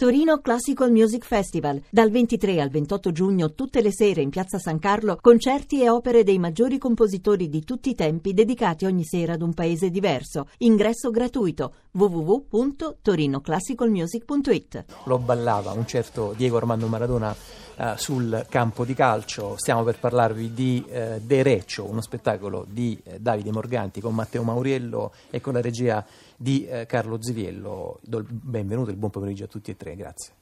[0.00, 1.82] Torino Classical Music Festival.
[1.90, 6.22] Dal 23 al 28 giugno, tutte le sere in Piazza San Carlo, concerti e opere
[6.22, 10.46] dei maggiori compositori di tutti i tempi dedicati ogni sera ad un paese diverso.
[10.58, 14.84] Ingresso gratuito www.torinoclassicalmusic.it.
[15.06, 17.34] Lo ballava un certo Diego Armando Maradona
[17.78, 19.56] eh, sul campo di calcio.
[19.56, 24.42] Stiamo per parlarvi di eh, De Reccio, uno spettacolo di eh, Davide Morganti con Matteo
[24.42, 26.04] Mauriello e con la regia
[26.36, 28.00] di eh, Carlo Ziviello.
[28.02, 30.32] Do il benvenuto e il buon pomeriggio a tutti e tre, grazie.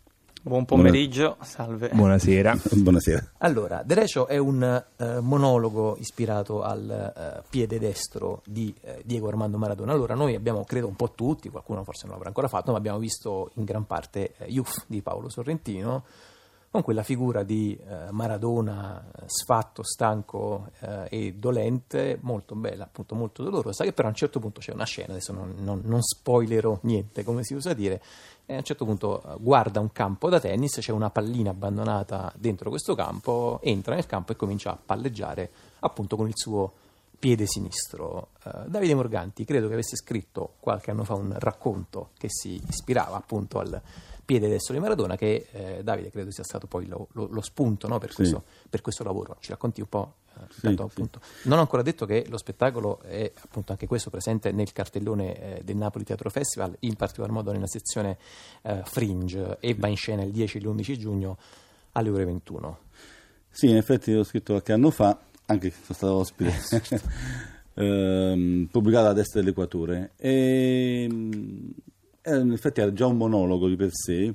[0.46, 1.90] Buon pomeriggio, salve.
[1.92, 2.56] Buonasera.
[2.70, 3.32] Buonasera.
[3.38, 9.26] Allora, De Recio è un eh, monologo ispirato al eh, piede destro di eh, Diego
[9.26, 9.90] Armando Maradona.
[9.90, 13.00] Allora, noi abbiamo, credo un po' tutti, qualcuno forse non l'avrà ancora fatto, ma abbiamo
[13.00, 16.04] visto in gran parte eh, Youth di Paolo Sorrentino,
[16.76, 23.14] con quella figura di eh, Maradona eh, sfatto, stanco eh, e dolente, molto bella, appunto
[23.14, 26.02] molto dolorosa, che però a un certo punto c'è una scena, adesso non, non, non
[26.02, 28.02] spoilerò niente, come si usa dire,
[28.44, 32.32] e a un certo punto eh, guarda un campo da tennis, c'è una pallina abbandonata
[32.36, 36.72] dentro questo campo, entra nel campo e comincia a palleggiare appunto con il suo
[37.26, 38.28] piede sinistro.
[38.44, 43.16] Uh, Davide Morganti credo che avesse scritto qualche anno fa un racconto che si ispirava
[43.16, 43.82] appunto al
[44.24, 47.88] piede destro di Maradona che eh, Davide credo sia stato poi lo, lo, lo spunto
[47.88, 48.16] no, per, sì.
[48.16, 49.38] questo, per, questo, lavoro.
[49.40, 50.14] Ci racconti un po'?
[50.36, 51.48] Eh, sì, tanto, appunto, sì.
[51.48, 55.64] Non ho ancora detto che lo spettacolo è appunto anche questo presente nel cartellone eh,
[55.64, 58.18] del Napoli Teatro Festival, in particolar modo nella sezione
[58.62, 61.38] eh, Fringe e va in scena il 10 e l'11 giugno
[61.90, 62.78] alle ore 21.
[63.56, 66.52] Sì, in effetti l'ho scritto qualche anno fa, anche sono stato ospite,
[67.74, 70.12] ehm, pubblicato a destra dell'Equatore.
[70.16, 71.08] E
[72.22, 74.34] era, in effetti era già un monologo di per sé.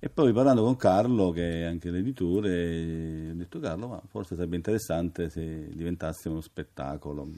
[0.00, 4.54] E poi parlando con Carlo, che è anche l'editore, ho detto Carlo, ma forse sarebbe
[4.54, 7.28] interessante se diventasse uno spettacolo,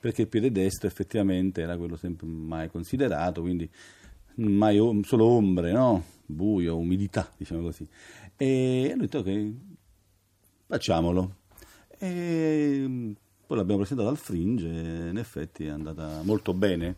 [0.00, 3.70] perché il piede destro effettivamente era quello sempre mai considerato, quindi
[4.34, 6.02] mai solo ombre, no?
[6.26, 7.86] buio, umidità, diciamo così.
[8.36, 9.52] E ho detto ok,
[10.66, 11.37] facciamolo.
[11.98, 13.14] E
[13.48, 16.96] poi l'abbiamo presentato al Fringe e in effetti è andata molto bene.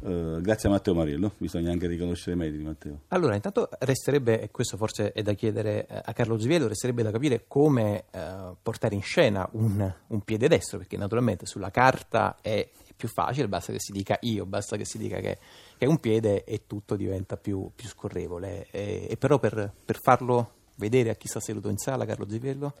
[0.00, 3.00] Uh, grazie a Matteo Mariello, bisogna anche riconoscere i meriti di Matteo.
[3.08, 7.10] Allora, intanto resterebbe, e questo forse è da chiedere eh, a Carlo Ziviello, resterebbe da
[7.10, 12.70] capire come uh, portare in scena un, un, piede destro, perché naturalmente sulla carta è
[12.94, 15.38] più facile, basta che si dica io, basta che si dica che,
[15.76, 18.68] che è un piede e tutto diventa più, più scorrevole.
[18.70, 22.72] E, e però per, per farlo vedere a chi sta seduto in sala, Carlo Ziviello?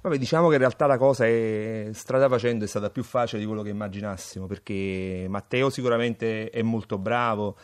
[0.00, 3.46] Vabbè, diciamo che in realtà la cosa è strada facendo è stata più facile di
[3.46, 7.56] quello che immaginassimo, perché Matteo sicuramente è molto bravo,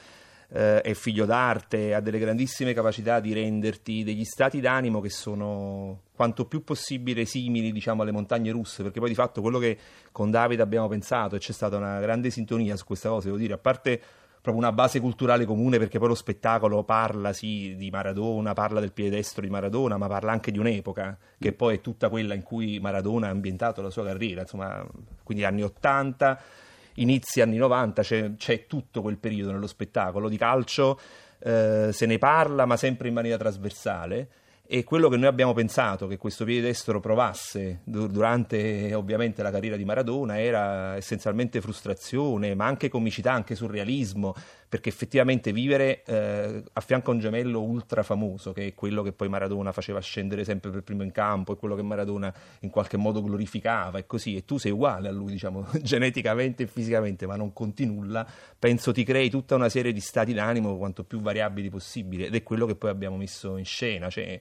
[0.48, 6.00] eh, è figlio d'arte, ha delle grandissime capacità di renderti degli stati d'animo che sono
[6.14, 9.78] quanto più possibile simili diciamo, alle montagne russe, perché poi di fatto quello che
[10.10, 13.54] con Davide abbiamo pensato e c'è stata una grande sintonia su questa cosa, devo dire,
[13.54, 14.00] a parte
[14.42, 18.92] proprio una base culturale comune perché poi lo spettacolo parla sì di Maradona, parla del
[18.92, 22.42] piede destro di Maradona, ma parla anche di un'epoca che poi è tutta quella in
[22.42, 24.84] cui Maradona ha ambientato la sua carriera, insomma,
[25.22, 26.40] quindi anni 80,
[26.94, 30.98] inizi anni 90, c'è, c'è tutto quel periodo nello spettacolo di calcio,
[31.38, 34.28] eh, se ne parla ma sempre in maniera trasversale
[34.64, 39.76] e quello che noi abbiamo pensato che questo piede destro provasse durante ovviamente la carriera
[39.76, 44.34] di Maradona era essenzialmente frustrazione, ma anche comicità, anche surrealismo,
[44.72, 49.12] perché effettivamente vivere eh, a fianco a un gemello ultra famoso, che è quello che
[49.12, 52.96] poi Maradona faceva scendere sempre per primo in campo, è quello che Maradona in qualche
[52.96, 57.36] modo glorificava e così, e tu sei uguale a lui, diciamo, geneticamente e fisicamente, ma
[57.36, 58.26] non conti nulla,
[58.58, 62.42] penso ti crei tutta una serie di stati d'animo quanto più variabili possibile ed è
[62.42, 64.40] quello che poi abbiamo messo in scena, cioè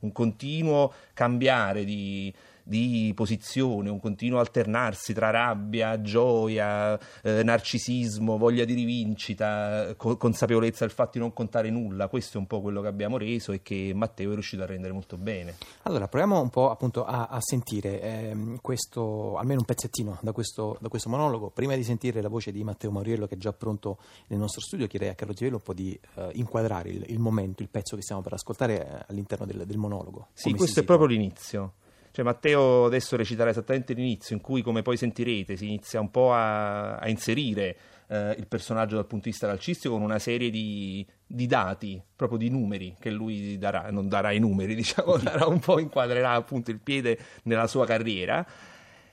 [0.00, 2.32] un continuo cambiare di,
[2.66, 10.84] di posizione, un continuo alternarsi tra rabbia, gioia, eh, narcisismo, voglia di rivincita, co- consapevolezza
[10.84, 12.08] del fatto di non contare nulla.
[12.08, 14.92] Questo è un po' quello che abbiamo reso e che Matteo è riuscito a rendere
[14.92, 15.54] molto bene.
[15.82, 20.76] Allora, proviamo un po' appunto a, a sentire eh, questo, almeno un pezzettino da questo,
[20.80, 21.50] da questo, monologo.
[21.50, 24.88] Prima di sentire la voce di Matteo Mauriello che è già pronto nel nostro studio,
[24.88, 28.02] chiederei a Carlo Zivello un po' di eh, inquadrare il, il, momento, il pezzo che
[28.02, 29.85] stiamo per ascoltare eh, all'interno del, del monologo.
[30.32, 31.74] Sì, Come questo è proprio l'inizio.
[32.10, 36.32] Cioè, Matteo adesso reciterà esattamente l'inizio, in cui, come poi sentirete, si inizia un po'
[36.32, 37.76] a, a inserire
[38.08, 42.38] eh, il personaggio dal punto di vista calcistico con una serie di, di, dati, proprio
[42.38, 46.70] di numeri che lui darà, non darà i numeri, diciamo, darà un po', inquadrerà appunto
[46.70, 48.46] il piede nella sua carriera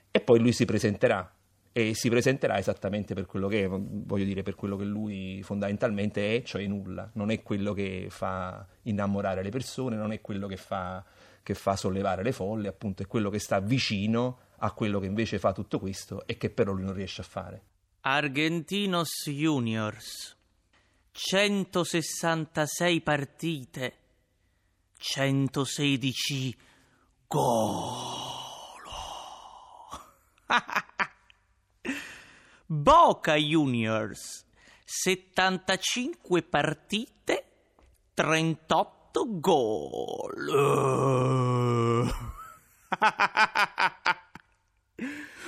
[0.10, 1.33] e poi lui si presenterà
[1.76, 6.38] e si presenterà esattamente per quello che è, voglio dire, per quello che lui fondamentalmente
[6.38, 10.58] è, cioè nulla, non è quello che fa innamorare le persone, non è quello che
[10.58, 11.04] fa
[11.44, 15.40] che fa sollevare le folle, appunto è quello che sta vicino a quello che invece
[15.40, 17.64] fa tutto questo e che però lui non riesce a fare.
[18.00, 20.38] Argentinos Juniors
[21.12, 23.98] 166 partite,
[24.98, 26.58] 116
[27.28, 28.12] gol.
[32.66, 34.46] Boca Juniors
[34.86, 37.46] 75 partite
[38.14, 40.32] 38 gol.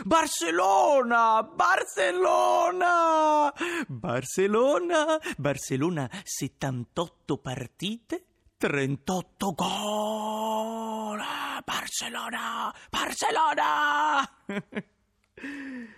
[0.03, 3.53] Barcellona, Barcellona,
[3.87, 8.25] Barcellona, Barcellona 78 partite
[8.57, 11.19] 38 gol.
[11.63, 14.27] Barcellona, Barcellona.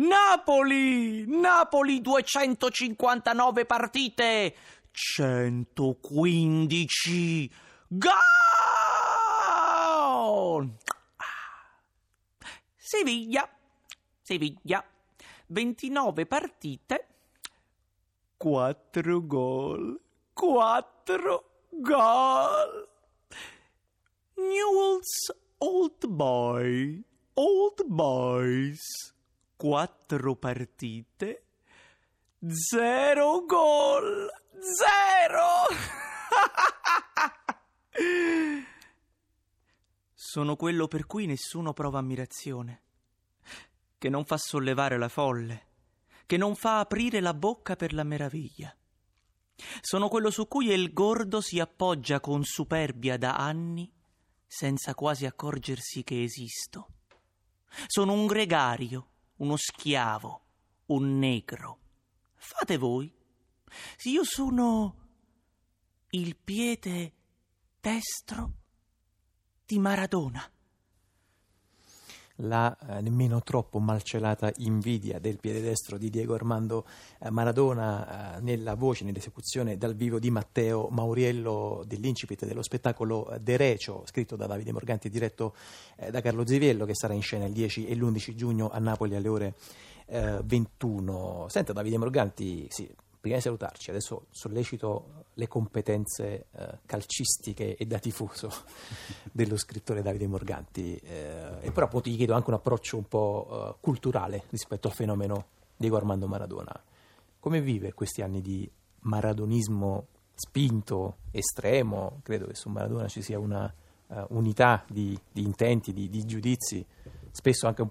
[0.00, 4.54] Napoli, Napoli 259 partite,
[4.90, 7.50] 115
[7.86, 8.10] gol.
[12.76, 13.46] Siviglia,
[14.22, 14.82] Siviglia,
[15.46, 17.06] 29 partite,
[18.38, 20.00] 4 gol,
[20.32, 21.44] 4
[21.82, 22.88] gol.
[24.36, 27.04] Newell's Old Boy,
[27.36, 28.80] Old Boys,
[29.60, 31.44] 4 partite,
[32.48, 34.26] 0 gol,
[34.58, 35.38] 0.
[40.14, 42.82] Sono quello per cui nessuno prova ammirazione,
[43.98, 45.66] che non fa sollevare la folle,
[46.24, 48.74] che non fa aprire la bocca per la meraviglia.
[49.82, 53.92] Sono quello su cui il gordo si appoggia con superbia da anni,
[54.46, 56.92] senza quasi accorgersi che esisto.
[57.86, 59.09] Sono un gregario,
[59.40, 60.42] uno schiavo,
[60.86, 61.78] un negro.
[62.34, 63.12] Fate voi.
[64.04, 64.96] Io sono
[66.10, 67.12] il piede
[67.80, 68.52] destro
[69.64, 70.50] di Maradona.
[72.40, 76.86] La eh, nemmeno troppo malcelata invidia del piede destro di Diego Armando
[77.18, 83.56] eh, Maradona eh, nella voce, nell'esecuzione dal vivo di Matteo Mauriello dell'incipit dello spettacolo De
[83.56, 85.54] Recio, scritto da Davide Morganti e diretto
[85.96, 89.14] eh, da Carlo Ziviello, che sarà in scena il 10 e l'11 giugno a Napoli
[89.14, 89.54] alle ore
[90.10, 91.46] 21.
[91.46, 92.88] Eh, Senta Davide Morganti, sì,
[93.20, 98.50] prima di salutarci, adesso sollecito le competenze eh, calcistiche e da tifoso
[99.30, 103.48] dello scrittore Davide Morganti, eh, e però appunto gli chiedo anche un approccio un po'
[103.50, 105.46] eh, culturale rispetto al fenomeno
[105.76, 106.82] Diego Armando Maradona.
[107.38, 108.70] Come vive questi anni di
[109.00, 112.20] maradonismo spinto, estremo?
[112.22, 113.72] Credo che su Maradona ci sia una
[114.08, 116.84] uh, unità di, di intenti, di, di, giudizi,
[117.30, 117.90] spesso anche un,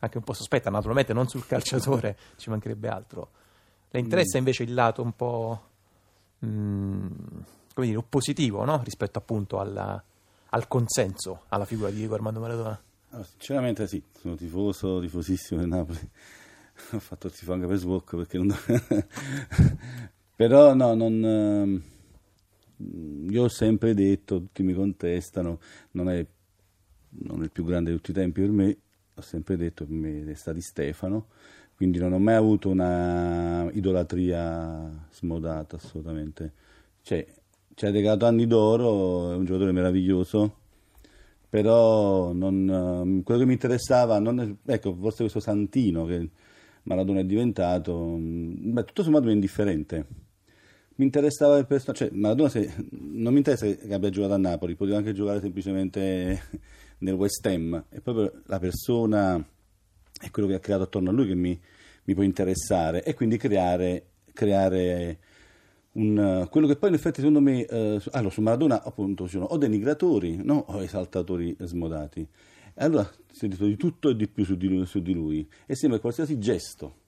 [0.00, 3.30] anche un po' sospetta, naturalmente non sul calciatore, ci mancherebbe altro
[3.92, 4.38] le interessa mm.
[4.38, 5.62] invece il lato un po'
[6.38, 7.06] mh, mm,
[7.74, 8.82] come dire, oppositivo no?
[8.82, 10.02] rispetto appunto alla,
[10.50, 12.82] al consenso alla figura di Diego Armando Maradona?
[13.10, 15.98] Ah, sinceramente sì, sono tifoso, tifosissimo del Napoli.
[16.92, 18.54] Ho fatto il tifo anche per Swok perché non...
[20.34, 21.24] Però no, non...
[21.24, 21.82] Ehm,
[23.30, 25.60] io ho sempre detto, tutti mi contestano,
[25.92, 26.26] non è,
[27.10, 28.76] non è il più grande di tutti i tempi per me,
[29.14, 31.26] ho sempre detto per me resta di Stefano
[31.76, 36.52] quindi non ho mai avuto una idolatria smodata assolutamente.
[37.02, 37.26] Cioè,
[37.74, 40.56] ci ha regalato anni d'oro, è un giocatore meraviglioso,
[41.48, 46.30] però non, quello che mi interessava, non, ecco, forse questo Santino che
[46.84, 50.06] Maradona è diventato, beh, tutto sommato mi è indifferente.
[50.96, 54.76] Mi interessava il personaggio, cioè Maradona se, non mi interessa che abbia giocato a Napoli,
[54.76, 56.42] poteva anche giocare semplicemente
[56.98, 59.44] nel West Ham, è proprio la persona
[60.22, 61.58] è quello che ha creato attorno a lui che mi,
[62.04, 65.18] mi può interessare e quindi creare, creare
[65.92, 69.46] un, quello che poi in effetti secondo me eh, allora, su Maradona appunto ci sono
[69.46, 70.64] o denigratori no?
[70.68, 72.26] o esaltatori smodati
[72.76, 75.46] allora si è detto di tutto e di più su di lui, su di lui.
[75.66, 77.00] e sembra che qualsiasi gesto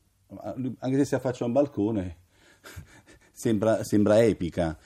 [0.78, 2.16] anche se si affaccia a un balcone
[3.33, 4.76] sembra, sembra epica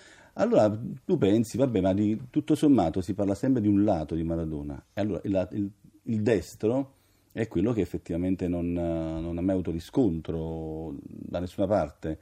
[0.41, 0.71] allora
[1.05, 4.81] tu pensi, vabbè, ma di, tutto sommato si parla sempre di un lato di Maradona.
[4.93, 5.71] E allora il, il,
[6.05, 6.98] il destro
[7.39, 12.19] è quello che effettivamente non, non, ha mai avuto riscontro da nessuna parte.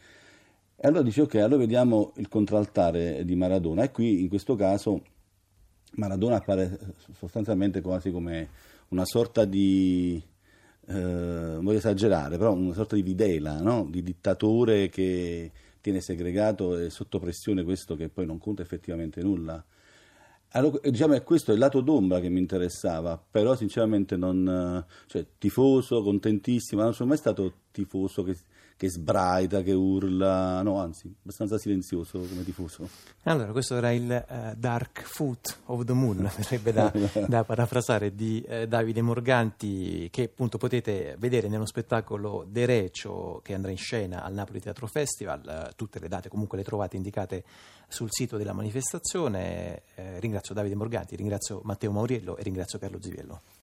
[0.77, 5.03] E allora dice ok, allora vediamo il contraltare di Maradona e qui in questo caso
[5.93, 6.79] Maradona appare
[7.17, 8.49] sostanzialmente quasi come
[8.89, 10.23] una sorta di,
[10.87, 13.87] eh, voglio esagerare, però una sorta di videla, no?
[13.91, 19.65] di dittatore che tiene segregato e sotto pressione questo che poi non conta effettivamente nulla.
[20.57, 26.03] Allora, diciamo è questo il lato d'ombra che mi interessava, però sinceramente non, cioè, tifoso,
[26.03, 28.35] contentissimo, non sono mai stato tifoso che,
[28.77, 32.87] che sbraita, che urla, no, anzi, abbastanza silenzioso come tifoso.
[33.23, 36.93] Allora, questo era il uh, Dark Foot of the Moon, sarebbe da,
[37.27, 43.55] da parafrasare, di uh, Davide Morganti, che appunto potete vedere nello spettacolo De Recio che
[43.55, 45.41] andrà in scena al Napoli Teatro Festival.
[45.71, 47.45] Uh, tutte le date comunque le trovate indicate
[47.89, 49.83] sul sito della manifestazione.
[50.19, 53.41] ringrazio Davide Morganti, ringrazio Matteo Mauriello e ringrazio Carlo Ziviello.